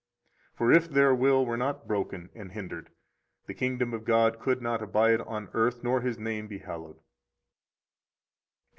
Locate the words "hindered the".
2.53-3.53